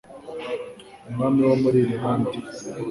umwami 1.07 1.41
wo 1.49 1.55
muri 1.61 1.77
Ireland. 1.85 2.29